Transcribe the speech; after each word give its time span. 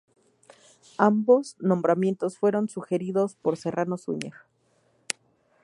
Ambos 0.97 1.57
nombramientos 1.59 2.35
fueron 2.39 2.67
sugeridos 2.69 3.35
por 3.35 3.55
Serrano 3.55 3.97
Suñer. 3.99 4.33